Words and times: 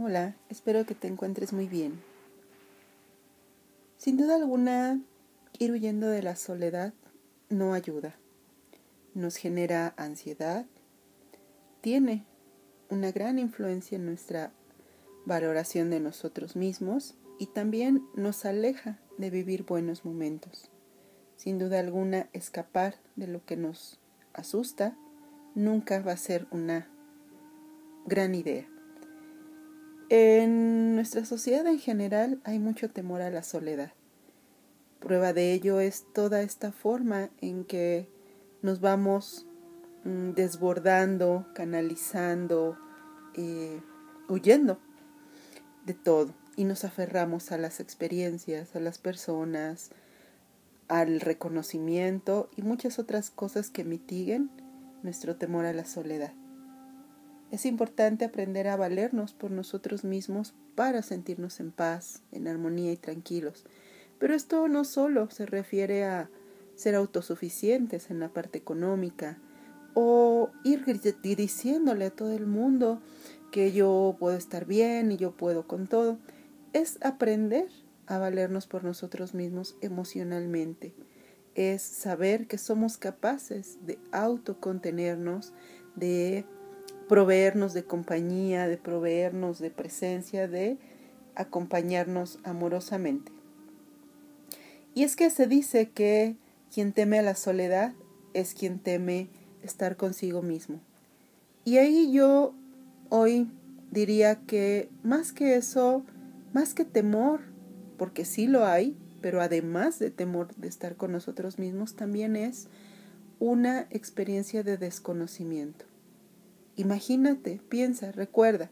Hola, 0.00 0.36
espero 0.48 0.86
que 0.86 0.94
te 0.94 1.08
encuentres 1.08 1.52
muy 1.52 1.66
bien. 1.66 2.00
Sin 3.96 4.16
duda 4.16 4.36
alguna, 4.36 5.00
ir 5.58 5.72
huyendo 5.72 6.06
de 6.06 6.22
la 6.22 6.36
soledad 6.36 6.94
no 7.48 7.74
ayuda. 7.74 8.14
Nos 9.14 9.34
genera 9.34 9.94
ansiedad, 9.96 10.66
tiene 11.80 12.24
una 12.88 13.10
gran 13.10 13.40
influencia 13.40 13.96
en 13.96 14.06
nuestra 14.06 14.52
valoración 15.26 15.90
de 15.90 15.98
nosotros 15.98 16.54
mismos 16.54 17.16
y 17.40 17.46
también 17.46 18.06
nos 18.14 18.44
aleja 18.44 19.00
de 19.16 19.30
vivir 19.30 19.64
buenos 19.64 20.04
momentos. 20.04 20.70
Sin 21.34 21.58
duda 21.58 21.80
alguna, 21.80 22.28
escapar 22.32 22.94
de 23.16 23.26
lo 23.26 23.44
que 23.44 23.56
nos 23.56 23.98
asusta 24.32 24.96
nunca 25.56 26.00
va 26.02 26.12
a 26.12 26.16
ser 26.16 26.46
una 26.52 26.88
gran 28.06 28.36
idea. 28.36 28.68
En 30.10 30.94
nuestra 30.94 31.26
sociedad 31.26 31.66
en 31.66 31.78
general 31.78 32.40
hay 32.44 32.58
mucho 32.58 32.90
temor 32.90 33.20
a 33.20 33.30
la 33.30 33.42
soledad. 33.42 33.92
Prueba 35.00 35.34
de 35.34 35.52
ello 35.52 35.80
es 35.80 36.06
toda 36.14 36.40
esta 36.40 36.72
forma 36.72 37.28
en 37.42 37.64
que 37.64 38.08
nos 38.62 38.80
vamos 38.80 39.46
mm, 40.04 40.30
desbordando, 40.30 41.46
canalizando, 41.54 42.78
eh, 43.34 43.82
huyendo 44.30 44.78
de 45.84 45.92
todo 45.92 46.34
y 46.56 46.64
nos 46.64 46.84
aferramos 46.84 47.52
a 47.52 47.58
las 47.58 47.78
experiencias, 47.78 48.74
a 48.74 48.80
las 48.80 48.96
personas, 48.96 49.90
al 50.88 51.20
reconocimiento 51.20 52.48
y 52.56 52.62
muchas 52.62 52.98
otras 52.98 53.30
cosas 53.30 53.68
que 53.68 53.84
mitiguen 53.84 54.50
nuestro 55.02 55.36
temor 55.36 55.66
a 55.66 55.74
la 55.74 55.84
soledad. 55.84 56.32
Es 57.50 57.64
importante 57.64 58.26
aprender 58.26 58.68
a 58.68 58.76
valernos 58.76 59.32
por 59.32 59.50
nosotros 59.50 60.04
mismos 60.04 60.54
para 60.74 61.02
sentirnos 61.02 61.60
en 61.60 61.72
paz, 61.72 62.22
en 62.30 62.46
armonía 62.46 62.92
y 62.92 62.96
tranquilos. 62.96 63.64
Pero 64.18 64.34
esto 64.34 64.68
no 64.68 64.84
solo 64.84 65.30
se 65.30 65.46
refiere 65.46 66.04
a 66.04 66.28
ser 66.74 66.94
autosuficientes 66.94 68.10
en 68.10 68.20
la 68.20 68.28
parte 68.28 68.58
económica 68.58 69.38
o 69.94 70.50
ir 70.62 70.84
diciéndole 71.22 72.06
a 72.06 72.10
todo 72.10 72.32
el 72.32 72.46
mundo 72.46 73.00
que 73.50 73.72
yo 73.72 74.16
puedo 74.18 74.36
estar 74.36 74.66
bien 74.66 75.10
y 75.10 75.16
yo 75.16 75.32
puedo 75.32 75.66
con 75.66 75.86
todo. 75.86 76.18
Es 76.72 76.98
aprender 77.00 77.68
a 78.06 78.18
valernos 78.18 78.66
por 78.66 78.84
nosotros 78.84 79.34
mismos 79.34 79.76
emocionalmente. 79.80 80.94
Es 81.54 81.82
saber 81.82 82.46
que 82.46 82.58
somos 82.58 82.98
capaces 82.98 83.78
de 83.84 83.98
autocontenernos, 84.12 85.52
de 85.96 86.44
proveernos 87.08 87.74
de 87.74 87.84
compañía, 87.84 88.68
de 88.68 88.76
proveernos 88.76 89.58
de 89.58 89.70
presencia, 89.70 90.46
de 90.46 90.78
acompañarnos 91.34 92.38
amorosamente. 92.44 93.32
Y 94.94 95.04
es 95.04 95.16
que 95.16 95.30
se 95.30 95.46
dice 95.46 95.90
que 95.90 96.36
quien 96.72 96.92
teme 96.92 97.18
a 97.18 97.22
la 97.22 97.34
soledad 97.34 97.94
es 98.34 98.54
quien 98.54 98.78
teme 98.78 99.28
estar 99.62 99.96
consigo 99.96 100.42
mismo. 100.42 100.80
Y 101.64 101.78
ahí 101.78 102.12
yo 102.12 102.54
hoy 103.08 103.48
diría 103.90 104.36
que 104.46 104.88
más 105.02 105.32
que 105.32 105.56
eso, 105.56 106.04
más 106.52 106.74
que 106.74 106.84
temor, 106.84 107.40
porque 107.96 108.24
sí 108.24 108.46
lo 108.46 108.66
hay, 108.66 108.96
pero 109.20 109.40
además 109.40 109.98
de 109.98 110.10
temor 110.10 110.54
de 110.56 110.68
estar 110.68 110.96
con 110.96 111.12
nosotros 111.12 111.58
mismos, 111.58 111.96
también 111.96 112.36
es 112.36 112.68
una 113.40 113.86
experiencia 113.90 114.62
de 114.62 114.76
desconocimiento. 114.76 115.84
Imagínate, 116.78 117.60
piensa, 117.68 118.12
recuerda, 118.12 118.70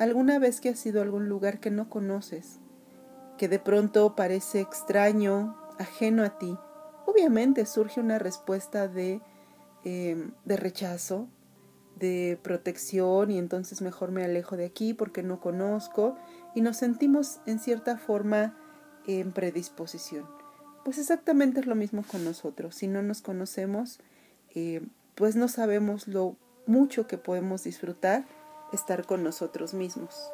alguna 0.00 0.40
vez 0.40 0.60
que 0.60 0.70
has 0.70 0.84
ido 0.84 1.00
a 1.00 1.04
algún 1.04 1.28
lugar 1.28 1.60
que 1.60 1.70
no 1.70 1.88
conoces, 1.88 2.58
que 3.38 3.48
de 3.48 3.60
pronto 3.60 4.16
parece 4.16 4.60
extraño, 4.60 5.56
ajeno 5.78 6.24
a 6.24 6.36
ti, 6.36 6.58
obviamente 7.06 7.64
surge 7.64 8.00
una 8.00 8.18
respuesta 8.18 8.88
de, 8.88 9.20
em, 9.84 10.32
de 10.44 10.56
rechazo, 10.56 11.28
de 11.96 12.40
protección 12.42 13.30
y 13.30 13.38
entonces 13.38 13.82
mejor 13.82 14.10
me 14.10 14.24
alejo 14.24 14.56
de 14.56 14.64
aquí 14.64 14.92
porque 14.92 15.22
no 15.22 15.40
conozco 15.40 16.16
y 16.56 16.60
nos 16.60 16.78
sentimos 16.78 17.38
en 17.46 17.60
cierta 17.60 17.98
forma 17.98 18.58
en 19.06 19.30
predisposición. 19.30 20.26
Pues 20.84 20.98
exactamente 20.98 21.60
es 21.60 21.66
lo 21.66 21.76
mismo 21.76 22.02
con 22.02 22.24
nosotros. 22.24 22.74
Si 22.74 22.88
no 22.88 23.00
nos 23.00 23.22
conocemos, 23.22 24.00
eh, 24.56 24.84
pues 25.14 25.36
no 25.36 25.46
sabemos 25.46 26.08
lo 26.08 26.36
mucho 26.66 27.06
que 27.06 27.18
podemos 27.18 27.64
disfrutar 27.64 28.24
estar 28.72 29.06
con 29.06 29.22
nosotros 29.22 29.74
mismos. 29.74 30.30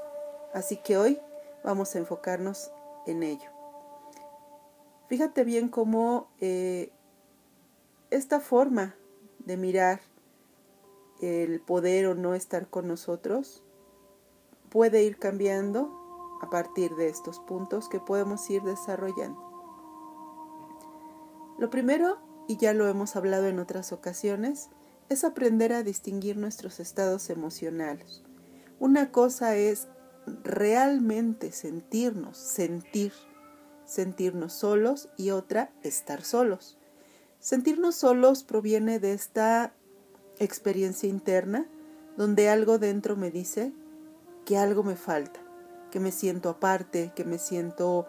Así 0.55 0.77
que 0.77 0.97
hoy 0.97 1.21
vamos 1.63 1.95
a 1.95 1.99
enfocarnos 1.99 2.71
en 3.07 3.23
ello. 3.23 3.51
Fíjate 5.09 5.45
bien 5.45 5.69
cómo 5.69 6.29
eh, 6.41 6.93
esta 8.11 8.41
forma 8.41 8.95
de 9.41 9.57
mirar 9.57 10.01
el 11.21 11.61
poder 11.61 12.07
o 12.07 12.15
no 12.15 12.35
estar 12.35 12.69
con 12.69 12.89
nosotros 12.89 13.63
puede 14.71 15.03
ir 15.03 15.19
cambiando 15.19 15.91
a 16.41 16.49
partir 16.49 16.95
de 16.97 17.09
estos 17.09 17.41
puntos 17.41 17.89
que 17.89 18.01
podemos 18.01 18.49
ir 18.51 18.63
desarrollando. 18.63 19.51
Lo 21.59 21.69
primero, 21.69 22.19
y 22.49 22.57
ya 22.57 22.73
lo 22.73 22.89
hemos 22.89 23.17
hablado 23.17 23.47
en 23.47 23.59
otras 23.59 23.93
ocasiones, 23.93 24.71
es 25.11 25.25
aprender 25.25 25.73
a 25.73 25.83
distinguir 25.83 26.37
nuestros 26.37 26.79
estados 26.79 27.31
emocionales. 27.31 28.23
Una 28.79 29.11
cosa 29.11 29.57
es 29.57 29.89
realmente 30.45 31.51
sentirnos, 31.51 32.39
sentir, 32.39 33.13
sentirnos 33.85 34.53
solos 34.53 35.09
y 35.17 35.31
otra 35.31 35.73
estar 35.83 36.23
solos. 36.23 36.79
Sentirnos 37.41 37.97
solos 37.97 38.45
proviene 38.45 39.01
de 39.01 39.13
esta 39.13 39.75
experiencia 40.39 41.09
interna 41.09 41.67
donde 42.17 42.49
algo 42.49 42.79
dentro 42.79 43.17
me 43.17 43.33
dice 43.33 43.73
que 44.47 44.59
algo 44.59 44.85
me 44.85 44.95
falta, 44.95 45.41
que 45.91 45.99
me 45.99 46.13
siento 46.13 46.51
aparte, 46.51 47.13
que 47.17 47.25
me 47.25 47.39
siento 47.39 48.07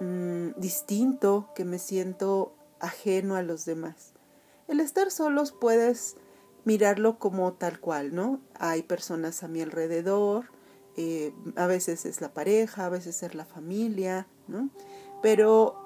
mm, 0.00 0.48
distinto, 0.58 1.48
que 1.54 1.64
me 1.64 1.78
siento 1.78 2.54
ajeno 2.78 3.36
a 3.36 3.42
los 3.42 3.64
demás. 3.64 4.12
El 4.68 4.80
estar 4.80 5.10
solos 5.10 5.52
puedes 5.52 6.16
mirarlo 6.66 7.18
como 7.18 7.54
tal 7.54 7.80
cual, 7.80 8.14
¿no? 8.14 8.40
Hay 8.58 8.82
personas 8.82 9.42
a 9.44 9.48
mi 9.48 9.62
alrededor, 9.62 10.46
eh, 10.96 11.32
a 11.54 11.66
veces 11.66 12.04
es 12.04 12.20
la 12.20 12.34
pareja, 12.34 12.86
a 12.86 12.88
veces 12.88 13.22
es 13.22 13.34
la 13.36 13.44
familia, 13.44 14.26
¿no? 14.48 14.68
Pero 15.22 15.76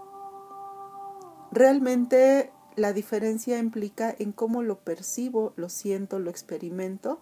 realmente 1.52 2.50
la 2.76 2.94
diferencia 2.94 3.58
implica 3.58 4.14
en 4.18 4.32
cómo 4.32 4.62
lo 4.62 4.78
percibo, 4.78 5.52
lo 5.56 5.68
siento, 5.68 6.18
lo 6.18 6.30
experimento 6.30 7.20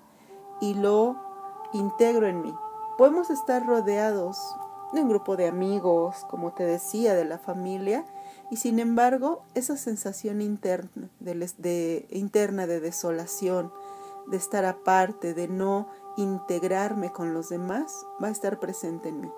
y 0.60 0.74
lo 0.74 1.16
integro 1.72 2.28
en 2.28 2.42
mí. 2.42 2.54
Podemos 2.96 3.28
estar 3.28 3.66
rodeados 3.66 4.38
de 4.92 5.02
un 5.02 5.08
grupo 5.08 5.36
de 5.36 5.48
amigos, 5.48 6.24
como 6.30 6.52
te 6.52 6.64
decía, 6.64 7.14
de 7.14 7.24
la 7.24 7.38
familia, 7.38 8.04
y 8.50 8.56
sin 8.56 8.78
embargo, 8.78 9.44
esa 9.54 9.76
sensación 9.76 10.40
interna 10.40 11.10
de, 11.20 12.06
interna 12.10 12.66
de 12.66 12.80
desolación, 12.80 13.72
de 14.26 14.36
estar 14.36 14.64
aparte, 14.64 15.34
de 15.34 15.48
no 15.48 15.88
integrarme 16.16 17.12
con 17.12 17.34
los 17.34 17.50
demás, 17.50 18.06
va 18.22 18.28
a 18.28 18.32
estar 18.32 18.58
presente 18.58 19.10
en 19.10 19.20
mí. 19.20 19.32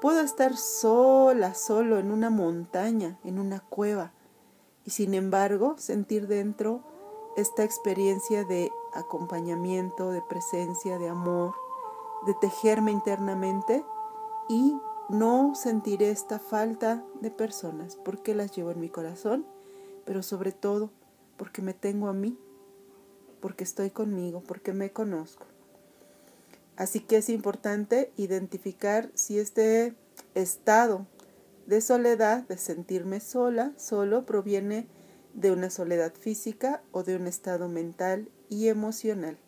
Puedo 0.00 0.20
estar 0.20 0.56
sola, 0.56 1.54
solo 1.54 1.98
en 1.98 2.12
una 2.12 2.30
montaña, 2.30 3.18
en 3.24 3.40
una 3.40 3.60
cueva, 3.60 4.12
y 4.84 4.90
sin 4.90 5.14
embargo 5.14 5.74
sentir 5.76 6.28
dentro 6.28 6.82
esta 7.36 7.64
experiencia 7.64 8.44
de 8.44 8.70
acompañamiento, 8.94 10.10
de 10.10 10.22
presencia, 10.22 10.98
de 10.98 11.08
amor, 11.08 11.54
de 12.26 12.34
tejerme 12.34 12.92
internamente 12.92 13.84
y 14.48 14.76
no 15.08 15.54
sentiré 15.54 16.10
esta 16.10 16.38
falta 16.38 17.04
de 17.20 17.30
personas 17.30 17.96
porque 17.96 18.34
las 18.34 18.54
llevo 18.54 18.70
en 18.70 18.80
mi 18.80 18.90
corazón, 18.90 19.46
pero 20.04 20.22
sobre 20.22 20.52
todo 20.52 20.90
porque 21.36 21.62
me 21.62 21.74
tengo 21.74 22.08
a 22.08 22.12
mí, 22.12 22.38
porque 23.40 23.64
estoy 23.64 23.90
conmigo, 23.90 24.42
porque 24.46 24.72
me 24.72 24.90
conozco. 24.90 25.46
Así 26.76 27.00
que 27.00 27.16
es 27.16 27.28
importante 27.28 28.12
identificar 28.16 29.10
si 29.14 29.38
este 29.38 29.94
estado 30.34 31.06
de 31.66 31.80
soledad, 31.80 32.46
de 32.46 32.56
sentirme 32.56 33.20
sola, 33.20 33.72
solo 33.76 34.24
proviene 34.24 34.86
de 35.34 35.50
una 35.52 35.70
soledad 35.70 36.12
física 36.14 36.82
o 36.92 37.02
de 37.02 37.16
un 37.16 37.26
estado 37.26 37.68
mental 37.68 38.30
y 38.48 38.68
emocional. 38.68 39.38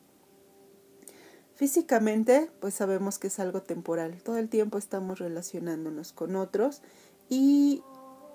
Físicamente, 1.61 2.51
pues 2.59 2.73
sabemos 2.73 3.19
que 3.19 3.27
es 3.27 3.39
algo 3.39 3.61
temporal. 3.61 4.23
Todo 4.23 4.39
el 4.39 4.49
tiempo 4.49 4.79
estamos 4.79 5.19
relacionándonos 5.19 6.15
con 6.15 6.35
otros 6.37 6.81
y 7.29 7.83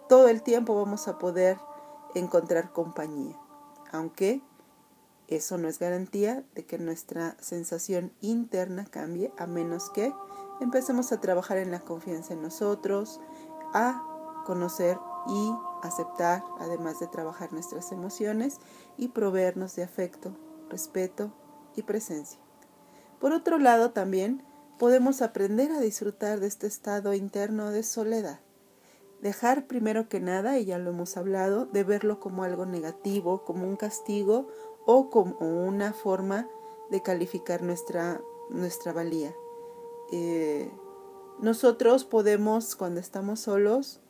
todo 0.07 0.27
el 0.27 0.43
tiempo 0.43 0.75
vamos 0.75 1.07
a 1.07 1.17
poder 1.17 1.57
encontrar 2.13 2.71
compañía. 2.71 3.35
Aunque 3.91 4.43
Eso 5.27 5.57
no 5.57 5.67
es 5.67 5.79
garantía 5.79 6.43
de 6.53 6.67
que 6.67 6.77
nuestra 6.77 7.35
sensación 7.39 8.11
interna 8.21 8.85
cambie 8.85 9.31
a 9.39 9.47
menos 9.47 9.89
que 9.89 10.13
empecemos 10.61 11.11
a 11.11 11.19
trabajar 11.19 11.57
en 11.57 11.71
la 11.71 11.79
confianza 11.79 12.33
en 12.33 12.43
nosotros, 12.43 13.19
a 13.73 14.03
conocer 14.45 14.99
y 15.27 15.51
aceptar, 15.81 16.43
además 16.59 16.99
de 16.99 17.07
trabajar 17.07 17.51
nuestras 17.53 17.91
emociones 17.91 18.59
y 18.97 19.07
proveernos 19.07 19.75
de 19.75 19.81
afecto, 19.81 20.31
respeto 20.69 21.31
y 21.75 21.81
presencia. 21.81 22.44
Por 23.25 23.33
otro 23.33 23.57
lado, 23.57 23.89
también 23.89 24.43
podemos 24.77 25.23
aprender 25.23 25.71
a 25.71 25.79
disfrutar 25.79 26.39
de 26.39 26.45
este 26.45 26.67
estado 26.67 27.15
interno 27.15 27.71
de 27.71 27.81
soledad. 27.81 28.39
Dejar 29.19 29.65
primero 29.65 30.07
que 30.07 30.19
nada, 30.19 30.59
y 30.59 30.65
ya 30.65 30.77
lo 30.77 30.91
hemos 30.91 31.17
hablado, 31.17 31.65
de 31.65 31.83
verlo 31.83 32.19
como 32.19 32.43
algo 32.43 32.67
negativo, 32.67 33.43
como 33.43 33.67
un 33.67 33.77
castigo 33.77 34.47
o 34.85 35.09
como 35.09 35.39
una 35.39 35.91
forma 35.91 36.47
de 36.91 37.01
calificar 37.01 37.63
nuestra, 37.63 38.21
nuestra 38.51 38.93
valía. 38.93 39.33
Eh, 40.11 40.71
nosotros 41.39 42.05
podemos, 42.05 42.75
cuando 42.75 42.99
estamos 42.99 43.39
solos, 43.39 44.01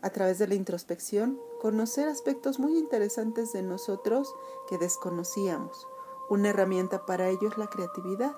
a 0.00 0.10
través 0.10 0.38
de 0.38 0.46
la 0.46 0.54
introspección, 0.54 1.40
conocer 1.60 2.06
aspectos 2.06 2.60
muy 2.60 2.78
interesantes 2.78 3.52
de 3.52 3.62
nosotros 3.62 4.32
que 4.68 4.78
desconocíamos. 4.78 5.88
Una 6.28 6.50
herramienta 6.50 7.04
para 7.04 7.30
ello 7.30 7.48
es 7.48 7.58
la 7.58 7.66
creatividad. 7.66 8.36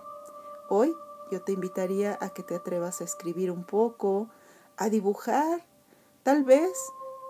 Hoy 0.74 0.96
yo 1.30 1.42
te 1.42 1.52
invitaría 1.52 2.16
a 2.22 2.30
que 2.30 2.42
te 2.42 2.54
atrevas 2.54 3.02
a 3.02 3.04
escribir 3.04 3.50
un 3.50 3.62
poco, 3.62 4.30
a 4.78 4.88
dibujar, 4.88 5.66
tal 6.22 6.44
vez 6.44 6.72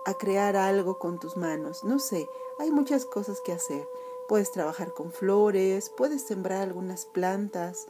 a 0.05 0.13
crear 0.13 0.55
algo 0.55 0.97
con 0.97 1.19
tus 1.19 1.35
manos. 1.35 1.83
No 1.83 1.99
sé, 1.99 2.25
hay 2.57 2.71
muchas 2.71 3.03
cosas 3.03 3.41
que 3.43 3.51
hacer. 3.51 3.85
Puedes 4.29 4.53
trabajar 4.53 4.93
con 4.93 5.11
flores, 5.11 5.91
puedes 5.97 6.21
sembrar 6.25 6.61
algunas 6.61 7.05
plantas, 7.05 7.87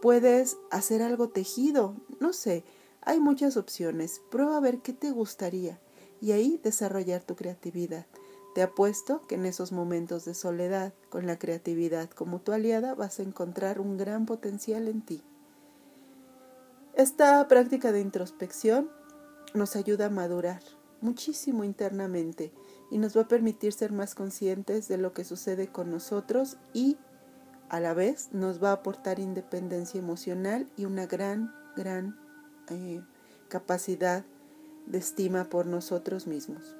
puedes 0.00 0.56
hacer 0.70 1.02
algo 1.02 1.28
tejido, 1.28 1.96
no 2.18 2.32
sé, 2.32 2.64
hay 3.02 3.20
muchas 3.20 3.58
opciones. 3.58 4.22
Prueba 4.30 4.56
a 4.56 4.60
ver 4.60 4.78
qué 4.78 4.94
te 4.94 5.10
gustaría 5.10 5.78
y 6.22 6.32
ahí 6.32 6.58
desarrollar 6.64 7.22
tu 7.22 7.36
creatividad. 7.36 8.06
Te 8.54 8.62
apuesto 8.62 9.20
que 9.26 9.34
en 9.34 9.46
esos 9.46 9.72
momentos 9.72 10.24
de 10.24 10.34
soledad, 10.34 10.94
con 11.10 11.26
la 11.26 11.38
creatividad 11.38 12.08
como 12.10 12.40
tu 12.40 12.52
aliada, 12.52 12.94
vas 12.94 13.18
a 13.18 13.24
encontrar 13.24 13.80
un 13.80 13.96
gran 13.96 14.26
potencial 14.26 14.86
en 14.86 15.02
ti. 15.02 15.22
Esta 16.94 17.46
práctica 17.48 17.90
de 17.90 18.00
introspección 18.00 18.88
nos 19.54 19.74
ayuda 19.74 20.06
a 20.06 20.10
madurar 20.10 20.62
muchísimo 21.00 21.64
internamente 21.64 22.52
y 22.92 22.98
nos 22.98 23.16
va 23.16 23.22
a 23.22 23.28
permitir 23.28 23.72
ser 23.72 23.92
más 23.92 24.14
conscientes 24.14 24.86
de 24.86 24.98
lo 24.98 25.12
que 25.12 25.24
sucede 25.24 25.66
con 25.66 25.90
nosotros 25.90 26.56
y 26.72 26.96
a 27.68 27.80
la 27.80 27.92
vez 27.92 28.28
nos 28.32 28.62
va 28.62 28.70
a 28.70 28.74
aportar 28.74 29.18
independencia 29.18 29.98
emocional 29.98 30.68
y 30.76 30.84
una 30.84 31.06
gran, 31.06 31.52
gran 31.76 32.16
eh, 32.70 33.02
capacidad 33.48 34.24
de 34.86 34.98
estima 34.98 35.44
por 35.44 35.66
nosotros 35.66 36.28
mismos. 36.28 36.76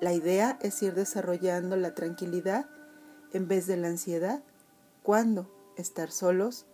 La 0.00 0.14
idea 0.14 0.58
es 0.62 0.82
ir 0.82 0.94
desarrollando 0.94 1.76
la 1.76 1.94
tranquilidad 1.94 2.66
en 3.32 3.48
vez 3.48 3.66
de 3.66 3.76
la 3.76 3.88
ansiedad 3.88 4.42
cuando 5.02 5.46
estar 5.76 6.10
solos 6.10 6.64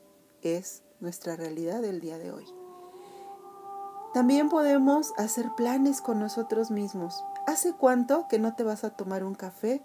es 0.43 0.84
nuestra 1.00 1.34
realidad 1.34 1.82
del 1.82 2.00
día 2.00 2.19
de 2.19 2.31
hoy. 2.31 2.46
También 4.14 4.49
podemos 4.49 5.12
hacer 5.19 5.46
planes 5.56 6.00
con 6.00 6.20
nosotros 6.20 6.70
mismos. 6.70 7.23
¿Hace 7.49 7.73
cuánto 7.73 8.28
que 8.28 8.38
no 8.38 8.55
te 8.55 8.62
vas 8.62 8.84
a 8.84 8.90
tomar 8.90 9.25
un 9.25 9.34
café 9.34 9.82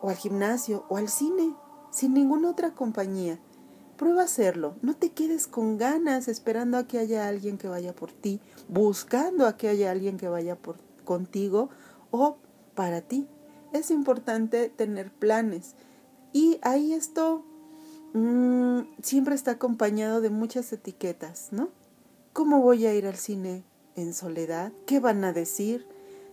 o 0.00 0.08
al 0.08 0.16
gimnasio 0.16 0.86
o 0.88 0.96
al 0.96 1.08
cine 1.08 1.54
sin 1.90 2.14
ninguna 2.14 2.50
otra 2.50 2.74
compañía? 2.74 3.38
Prueba 3.98 4.22
a 4.22 4.24
hacerlo. 4.24 4.76
No 4.80 4.94
te 4.94 5.10
quedes 5.10 5.46
con 5.46 5.76
ganas 5.76 6.26
esperando 6.26 6.78
a 6.78 6.84
que 6.84 6.98
haya 6.98 7.28
alguien 7.28 7.58
que 7.58 7.68
vaya 7.68 7.94
por 7.94 8.12
ti, 8.12 8.40
buscando 8.68 9.46
a 9.46 9.56
que 9.56 9.68
haya 9.68 9.90
alguien 9.90 10.16
que 10.16 10.28
vaya 10.28 10.56
por 10.56 10.76
contigo 11.04 11.70
o 12.10 12.38
para 12.74 13.00
ti. 13.00 13.26
Es 13.72 13.90
importante 13.90 14.68
tener 14.68 15.12
planes. 15.12 15.74
Y 16.32 16.58
ahí 16.62 16.92
esto 16.92 17.44
mm, 18.14 18.80
siempre 19.02 19.34
está 19.34 19.52
acompañado 19.52 20.20
de 20.20 20.30
muchas 20.30 20.72
etiquetas, 20.72 21.48
¿no? 21.50 21.70
¿Cómo 22.32 22.60
voy 22.60 22.86
a 22.86 22.94
ir 22.94 23.06
al 23.06 23.16
cine 23.16 23.64
en 23.96 24.14
soledad? 24.14 24.72
¿Qué 24.86 25.00
van 25.00 25.24
a 25.24 25.32
decir? 25.32 25.86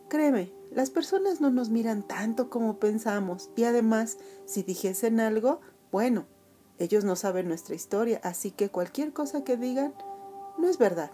Créeme, 0.08 0.52
las 0.72 0.90
personas 0.90 1.42
no 1.42 1.50
nos 1.50 1.70
miran 1.70 2.04
tanto 2.04 2.50
como 2.50 2.80
pensamos 2.80 3.50
y 3.56 3.64
además, 3.64 4.18
si 4.46 4.62
dijesen 4.62 5.20
algo, 5.20 5.62
bueno, 5.92 6.26
ellos 6.78 7.06
no 7.06 7.16
saben 7.16 7.48
nuestra 7.48 7.76
historia, 7.76 8.20
así 8.24 8.52
que 8.52 8.70
cualquier 8.70 9.14
cosa 9.14 9.44
que 9.44 9.58
digan 9.58 9.94
no 10.58 10.70
es 10.70 10.78
verdad. 10.78 11.12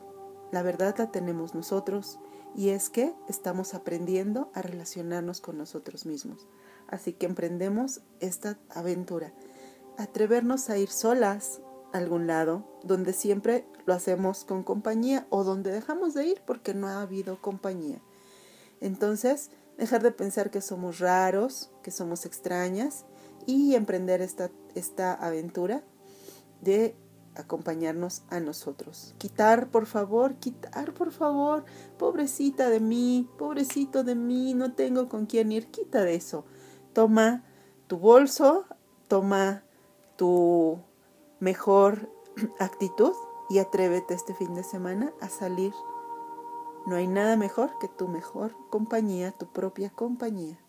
La 0.51 0.63
verdad 0.63 0.95
la 0.97 1.11
tenemos 1.11 1.55
nosotros 1.55 2.19
y 2.55 2.69
es 2.69 2.89
que 2.89 3.13
estamos 3.27 3.73
aprendiendo 3.73 4.51
a 4.53 4.61
relacionarnos 4.61 5.41
con 5.41 5.57
nosotros 5.57 6.05
mismos. 6.05 6.47
Así 6.87 7.13
que 7.13 7.25
emprendemos 7.25 8.01
esta 8.19 8.57
aventura. 8.69 9.33
Atrevernos 9.97 10.69
a 10.69 10.77
ir 10.77 10.89
solas 10.89 11.61
a 11.93 11.97
algún 11.97 12.27
lado, 12.27 12.79
donde 12.83 13.13
siempre 13.13 13.65
lo 13.85 13.93
hacemos 13.93 14.43
con 14.45 14.63
compañía 14.63 15.25
o 15.29 15.43
donde 15.43 15.71
dejamos 15.71 16.13
de 16.13 16.27
ir 16.27 16.41
porque 16.45 16.73
no 16.73 16.87
ha 16.87 17.01
habido 17.01 17.41
compañía. 17.41 18.01
Entonces, 18.81 19.51
dejar 19.77 20.03
de 20.03 20.11
pensar 20.11 20.51
que 20.51 20.61
somos 20.61 20.99
raros, 20.99 21.71
que 21.83 21.91
somos 21.91 22.25
extrañas 22.25 23.05
y 23.45 23.75
emprender 23.75 24.21
esta, 24.21 24.51
esta 24.75 25.13
aventura 25.13 25.83
de 26.61 26.95
acompañarnos 27.35 28.23
a 28.29 28.39
nosotros. 28.39 29.15
Quitar, 29.17 29.69
por 29.69 29.85
favor, 29.85 30.35
quitar, 30.35 30.93
por 30.93 31.11
favor, 31.11 31.63
pobrecita 31.97 32.69
de 32.69 32.79
mí, 32.79 33.29
pobrecito 33.37 34.03
de 34.03 34.15
mí, 34.15 34.53
no 34.53 34.73
tengo 34.73 35.09
con 35.09 35.25
quién 35.25 35.51
ir, 35.51 35.67
quita 35.67 36.03
de 36.03 36.15
eso. 36.15 36.45
Toma 36.93 37.43
tu 37.87 37.97
bolso, 37.97 38.65
toma 39.07 39.63
tu 40.17 40.79
mejor 41.39 42.09
actitud 42.59 43.13
y 43.49 43.59
atrévete 43.59 44.13
este 44.13 44.33
fin 44.33 44.53
de 44.53 44.63
semana 44.63 45.13
a 45.21 45.29
salir. 45.29 45.73
No 46.85 46.95
hay 46.95 47.07
nada 47.07 47.37
mejor 47.37 47.71
que 47.79 47.87
tu 47.87 48.07
mejor 48.07 48.55
compañía, 48.69 49.31
tu 49.31 49.51
propia 49.51 49.89
compañía. 49.89 50.59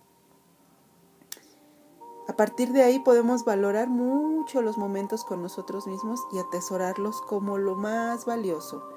A 2.29 2.35
partir 2.35 2.73
de 2.73 2.83
ahí 2.83 3.01
podemos 3.01 3.45
valorar 3.45 3.89
mucho 3.89 4.63
los 4.63 4.79
momentos 4.79 5.25
con 5.25 5.43
nosotros 5.43 5.87
mismos 5.87 6.21
y 6.33 6.39
atesorarlos 6.39 7.21
como 7.23 7.59
lo 7.59 7.75
más 7.75 8.27
valioso. 8.27 8.89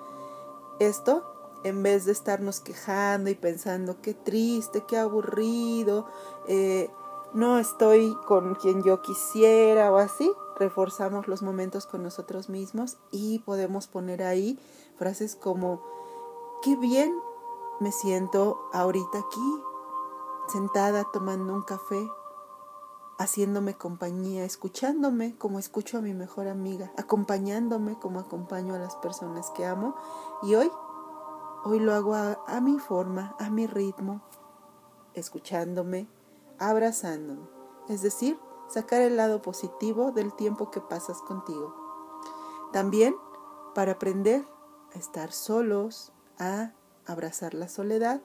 Esto, 0.79 1.23
en 1.63 1.81
vez 1.81 2.05
de 2.05 2.11
estarnos 2.11 2.59
quejando 2.59 3.29
y 3.29 3.35
pensando 3.35 4.01
qué 4.01 4.13
triste, 4.13 4.83
qué 4.87 4.97
aburrido, 4.97 6.05
eh, 6.47 6.91
no 7.33 7.57
estoy 7.57 8.15
con 8.27 8.55
quien 8.55 8.83
yo 8.83 9.01
quisiera 9.01 9.91
o 9.91 9.97
así, 9.97 10.31
reforzamos 10.57 11.27
los 11.27 11.41
momentos 11.41 11.87
con 11.87 12.03
nosotros 12.03 12.49
mismos 12.49 12.97
y 13.11 13.39
podemos 13.39 13.87
poner 13.87 14.23
ahí 14.23 14.59
frases 14.97 15.35
como, 15.35 15.81
qué 16.61 16.75
bien 16.75 17.13
me 17.79 17.91
siento 17.91 18.69
ahorita 18.71 19.17
aquí, 19.17 19.61
sentada 20.47 21.05
tomando 21.11 21.53
un 21.53 21.63
café, 21.63 22.07
haciéndome 23.17 23.75
compañía, 23.75 24.43
escuchándome 24.43 25.35
como 25.37 25.59
escucho 25.59 25.97
a 25.97 26.01
mi 26.01 26.13
mejor 26.13 26.47
amiga, 26.47 26.91
acompañándome 26.97 27.97
como 27.99 28.19
acompaño 28.19 28.75
a 28.75 28.79
las 28.79 28.95
personas 28.97 29.49
que 29.51 29.65
amo 29.65 29.95
y 30.43 30.55
hoy, 30.55 30.69
hoy 31.63 31.79
lo 31.79 31.93
hago 31.93 32.13
a, 32.13 32.37
a 32.47 32.61
mi 32.61 32.77
forma, 32.79 33.35
a 33.39 33.49
mi 33.49 33.67
ritmo, 33.67 34.21
escuchándome, 35.13 36.07
abrazándome, 36.59 37.47
es 37.87 38.01
decir, 38.01 38.37
sacar 38.67 39.01
el 39.01 39.17
lado 39.17 39.41
positivo 39.41 40.11
del 40.11 40.33
tiempo 40.33 40.71
que 40.71 40.81
pasas 40.81 41.21
contigo. 41.21 41.73
También 42.73 43.15
para 43.73 43.93
aprender 43.93 44.45
a 44.93 44.97
estar 44.97 45.31
solos, 45.31 46.11
a 46.39 46.73
abrazar 47.05 47.53
la 47.53 47.69
soledad, 47.69 48.21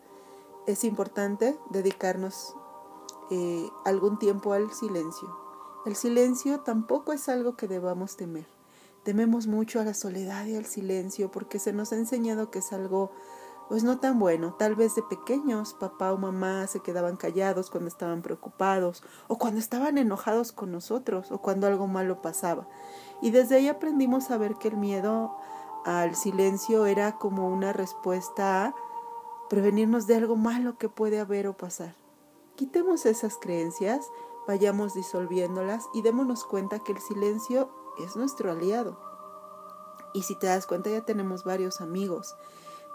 es 0.67 0.85
importante 0.85 1.59
dedicarnos 1.71 2.55
eh, 3.31 3.71
algún 3.85 4.19
tiempo 4.19 4.53
al 4.53 4.73
silencio. 4.73 5.37
El 5.87 5.97
silencio 5.97 6.61
tampoco 6.61 7.13
es 7.13 7.29
algo 7.29 7.57
que 7.57 7.69
debamos 7.69 8.17
temer. 8.17 8.47
Tememos 9.03 9.47
mucho 9.47 9.81
a 9.81 9.85
la 9.85 9.95
soledad 9.95 10.45
y 10.47 10.57
al 10.57 10.67
silencio 10.67 11.31
porque 11.31 11.59
se 11.59 11.73
nos 11.73 11.93
ha 11.93 11.97
enseñado 11.97 12.51
que 12.51 12.59
es 12.59 12.73
algo 12.73 13.13
pues 13.71 13.85
no 13.85 13.99
tan 13.99 14.19
bueno. 14.19 14.55
Tal 14.59 14.75
vez 14.75 14.97
de 14.97 15.03
pequeños 15.03 15.75
papá 15.75 16.13
o 16.13 16.19
mamá 16.19 16.67
se 16.67 16.81
quedaban 16.81 17.17
callados 17.17 17.71
cuando 17.71 17.87
estaban 17.87 18.21
preocupados 18.21 19.05
o 19.29 19.39
cuando 19.39 19.61
estaban 19.61 19.97
enojados 19.97 20.51
con 20.51 20.73
nosotros 20.73 21.31
o 21.31 21.39
cuando 21.39 21.69
algo 21.69 21.87
malo 21.87 22.21
pasaba. 22.21 22.67
Y 23.23 23.31
desde 23.31 23.55
ahí 23.55 23.69
aprendimos 23.69 24.33
a 24.33 24.39
ver 24.39 24.57
que 24.57 24.69
el 24.69 24.77
miedo 24.77 25.37
al 25.85 26.17
silencio 26.17 26.85
era 26.87 27.17
como 27.17 27.49
una 27.49 27.73
respuesta 27.73 28.67
a 28.67 28.75
prevenirnos 29.49 30.09
de 30.09 30.17
algo 30.17 30.35
malo 30.35 30.77
que 30.77 30.89
puede 30.89 31.21
haber 31.21 31.47
o 31.47 31.57
pasar. 31.57 32.00
Quitemos 32.61 33.07
esas 33.07 33.39
creencias 33.39 34.13
vayamos 34.47 34.93
disolviéndolas 34.93 35.89
y 35.95 36.03
démonos 36.03 36.45
cuenta 36.45 36.79
que 36.81 36.93
el 36.93 36.99
silencio 36.99 37.71
es 37.99 38.17
nuestro 38.17 38.53
aliado. 38.53 38.99
Y 40.13 40.25
si 40.25 40.39
te 40.39 40.47
das 40.49 40.67
cuenta 40.67 40.91
ya 40.91 41.07
tenemos 41.07 41.43
varios 41.43 41.81
amigos, 41.81 42.37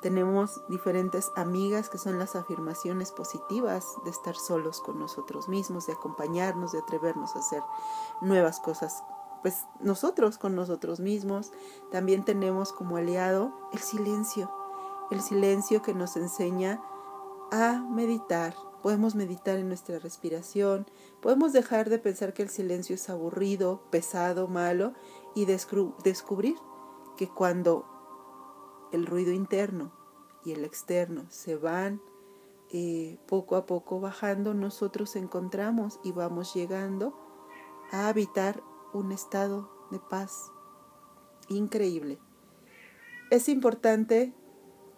tenemos 0.03 0.61
diferentes 0.67 1.31
amigas 1.35 1.89
que 1.89 1.97
son 1.97 2.19
las 2.19 2.35
afirmaciones 2.35 3.11
positivas 3.11 3.87
de 4.03 4.11
estar 4.11 4.35
solos 4.35 4.81
con 4.81 4.99
nosotros 4.99 5.49
mismos, 5.49 5.87
de 5.87 5.93
acompañarnos, 5.93 6.71
de 6.71 6.77
atrevernos 6.77 7.35
a 7.35 7.39
hacer 7.39 7.63
nuevas 8.21 8.59
cosas. 8.59 9.03
Pues 9.41 9.65
nosotros 9.79 10.37
con 10.37 10.53
nosotros 10.53 10.99
mismos 10.99 11.51
también 11.89 12.23
tenemos 12.23 12.71
como 12.71 12.97
aliado 12.97 13.51
el 13.73 13.79
silencio, 13.79 14.51
el 15.09 15.21
silencio 15.21 15.81
que 15.81 15.95
nos 15.95 16.17
enseña 16.17 16.83
a 17.51 17.83
meditar. 17.89 18.53
Podemos 18.85 19.15
meditar 19.15 19.57
en 19.57 19.67
nuestra 19.67 19.97
respiración, 19.97 20.85
podemos 21.19 21.53
dejar 21.53 21.89
de 21.89 21.97
pensar 21.97 22.35
que 22.35 22.43
el 22.43 22.49
silencio 22.49 22.93
es 22.93 23.09
aburrido, 23.09 23.81
pesado, 23.89 24.47
malo 24.47 24.93
y 25.33 25.45
descubrir 25.45 26.55
que 27.17 27.27
cuando 27.27 27.87
el 28.91 29.07
ruido 29.07 29.31
interno 29.31 29.91
y 30.45 30.51
el 30.51 30.63
externo 30.63 31.25
se 31.29 31.55
van 31.55 31.99
eh, 32.71 33.17
poco 33.25 33.55
a 33.55 33.65
poco 33.65 33.99
bajando, 33.99 34.53
nosotros 34.53 35.15
encontramos 35.15 35.99
y 36.03 36.11
vamos 36.11 36.53
llegando 36.53 37.17
a 37.91 38.07
habitar 38.07 38.61
un 38.93 39.11
estado 39.11 39.67
de 39.89 39.97
paz 39.97 40.51
increíble. 41.49 42.19
Es 43.31 43.49
importante 43.49 44.35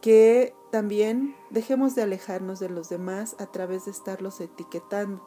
que 0.07 0.55
también 0.71 1.35
dejemos 1.49 1.93
de 1.93 2.01
alejarnos 2.01 2.61
de 2.61 2.69
los 2.69 2.87
demás 2.87 3.35
a 3.39 3.47
través 3.47 3.83
de 3.83 3.91
estarlos 3.91 4.39
etiquetando. 4.39 5.21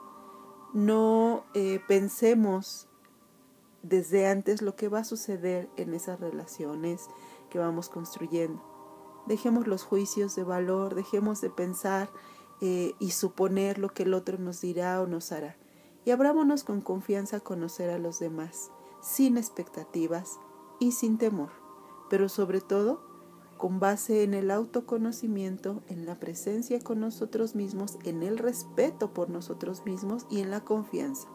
No 0.73 1.45
eh, 1.53 1.81
pensemos 1.87 2.89
desde 3.83 4.27
antes 4.27 4.63
lo 4.63 4.77
que 4.77 4.89
va 4.89 5.01
a 5.01 5.05
suceder 5.05 5.69
en 5.77 5.93
esas 5.93 6.19
relaciones 6.19 7.09
que 7.51 7.59
vamos 7.59 7.91
construyendo. 7.91 8.65
Dejemos 9.27 9.67
los 9.67 9.83
juicios 9.83 10.35
de 10.35 10.45
valor, 10.45 10.95
dejemos 10.95 11.43
de 11.43 11.51
pensar 11.51 12.09
eh, 12.63 12.95
y 12.99 13.11
suponer 13.11 13.77
lo 13.77 13.91
que 13.91 14.05
el 14.05 14.15
otro 14.15 14.39
nos 14.39 14.63
dirá 14.63 15.03
o 15.03 15.07
nos 15.07 15.31
hará. 15.31 15.59
Y 16.07 16.11
abrámonos 16.11 16.65
con 16.65 16.81
confianza 16.81 17.37
a 17.37 17.41
conocer 17.41 17.91
a 17.91 17.99
los 17.99 18.19
demás, 18.19 18.71
sin 19.03 19.37
expectativas 19.37 20.41
y 20.79 20.93
sin 20.93 21.19
temor, 21.19 21.51
pero 22.09 22.31
sobre 22.31 22.63
todo 22.63 23.10
con 23.61 23.79
base 23.79 24.23
en 24.23 24.33
el 24.33 24.51
autoconocimiento, 24.51 25.83
en 25.87 26.07
la 26.07 26.19
presencia 26.19 26.81
con 26.81 26.99
nosotros 26.99 27.55
mismos, 27.55 27.99
en 28.05 28.23
el 28.23 28.39
respeto 28.39 29.13
por 29.13 29.29
nosotros 29.29 29.85
mismos 29.85 30.25
y 30.31 30.41
en 30.41 30.51
la 30.51 30.65
confianza. 30.65 31.29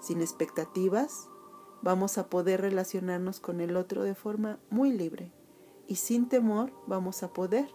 Sin 0.00 0.20
expectativas, 0.20 1.28
vamos 1.80 2.18
a 2.18 2.28
poder 2.28 2.62
relacionarnos 2.62 3.38
con 3.38 3.60
el 3.60 3.76
otro 3.76 4.02
de 4.02 4.16
forma 4.16 4.58
muy 4.68 4.90
libre 4.90 5.30
y 5.86 5.94
sin 5.94 6.28
temor 6.28 6.72
vamos 6.88 7.22
a 7.22 7.32
poder 7.32 7.72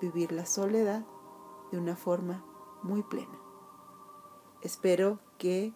vivir 0.00 0.32
la 0.32 0.44
soledad 0.44 1.06
de 1.70 1.78
una 1.78 1.94
forma 1.94 2.44
muy 2.82 3.04
plena. 3.04 3.38
Espero 4.60 5.20
que 5.38 5.72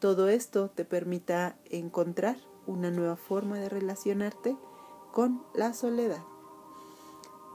todo 0.00 0.28
esto 0.28 0.68
te 0.68 0.84
permita 0.84 1.56
encontrar 1.64 2.36
una 2.66 2.90
nueva 2.90 3.16
forma 3.16 3.58
de 3.58 3.70
relacionarte 3.70 4.54
con 5.12 5.42
la 5.54 5.72
soledad. 5.72 6.22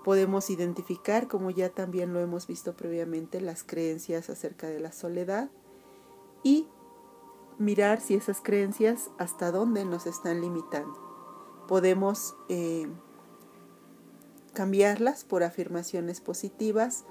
Podemos 0.07 0.49
identificar, 0.49 1.27
como 1.27 1.49
ya 1.51 1.67
también 1.67 2.13
lo 2.13 2.21
hemos 2.21 2.47
visto 2.47 2.77
previamente, 2.77 3.41
las 3.41 3.65
creencias 3.65 4.29
acerca 4.29 4.67
de 4.67 4.79
la 4.79 4.93
soledad 4.93 5.49
y 6.43 6.65
mirar 7.57 7.99
si 7.99 8.15
esas 8.15 8.39
creencias 8.39 9.09
hasta 9.17 9.51
dónde 9.51 9.83
nos 9.83 10.07
están 10.07 10.39
limitando. 10.39 10.97
Podemos 11.67 12.37
eh, 12.47 12.87
cambiarlas 14.53 15.25
por 15.25 15.43
afirmaciones 15.43 16.21
positivas 16.21 17.03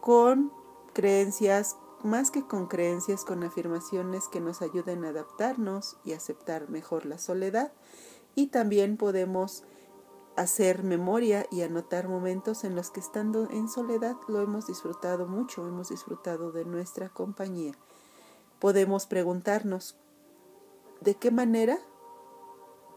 con 0.00 0.50
creencias, 0.94 1.76
más 2.02 2.30
que 2.30 2.46
con 2.46 2.68
creencias, 2.68 3.26
con 3.26 3.44
afirmaciones 3.44 4.28
que 4.28 4.40
nos 4.40 4.62
ayuden 4.62 5.04
a 5.04 5.10
adaptarnos 5.10 5.98
y 6.06 6.14
aceptar 6.14 6.70
mejor 6.70 7.04
la 7.04 7.18
soledad. 7.18 7.70
Y 8.34 8.46
también 8.46 8.96
podemos 8.96 9.62
hacer 10.40 10.82
memoria 10.82 11.46
y 11.50 11.62
anotar 11.62 12.08
momentos 12.08 12.64
en 12.64 12.74
los 12.74 12.90
que 12.90 13.00
estando 13.00 13.48
en 13.50 13.68
soledad 13.68 14.16
lo 14.28 14.40
hemos 14.40 14.66
disfrutado 14.66 15.26
mucho, 15.26 15.66
hemos 15.66 15.88
disfrutado 15.90 16.52
de 16.52 16.64
nuestra 16.64 17.08
compañía 17.08 17.74
podemos 18.60 19.06
preguntarnos, 19.06 19.96
¿de 21.00 21.16
qué 21.16 21.30
manera 21.30 21.78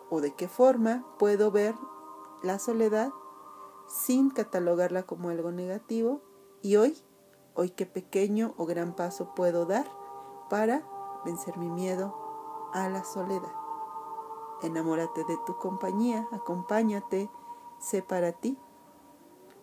o 0.09 0.21
de 0.21 0.35
qué 0.35 0.47
forma 0.47 1.05
puedo 1.17 1.50
ver 1.50 1.73
la 2.43 2.59
soledad 2.59 3.12
sin 3.88 4.29
catalogarla 4.29 5.03
como 5.03 5.29
algo 5.29 5.51
negativo? 5.51 6.21
Y 6.62 6.75
hoy, 6.75 7.01
hoy 7.55 7.71
qué 7.71 7.85
pequeño 7.85 8.53
o 8.57 8.65
gran 8.65 8.95
paso 8.95 9.33
puedo 9.33 9.65
dar 9.65 9.88
para 10.50 10.85
vencer 11.25 11.57
mi 11.57 11.69
miedo 11.69 12.13
a 12.73 12.89
la 12.89 13.03
soledad. 13.05 13.62
Enamórate 14.63 15.24
de 15.25 15.38
tu 15.46 15.58
compañía, 15.58 16.27
acompáñate, 16.32 17.29
sé 17.79 18.01
para 18.01 18.32
ti 18.32 18.58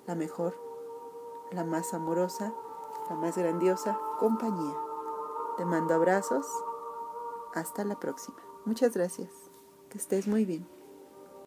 la 0.07 0.15
mejor, 0.15 0.55
la 1.51 1.65
más 1.65 1.95
amorosa, 1.95 2.55
la 3.09 3.17
más 3.17 3.37
grandiosa 3.37 3.99
compañía. 4.19 4.77
Te 5.57 5.65
mando 5.65 5.95
abrazos. 5.95 6.47
Hasta 7.55 7.85
la 7.85 7.99
próxima. 7.99 8.39
Muchas 8.65 8.95
gracias. 8.95 9.31
Que 9.89 9.99
estés 9.99 10.29
muy 10.29 10.45
bien. 10.45 10.80